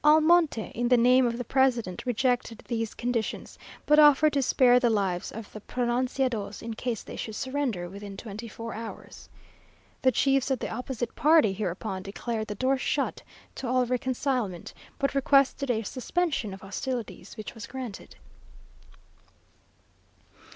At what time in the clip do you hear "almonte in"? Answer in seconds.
0.03-0.87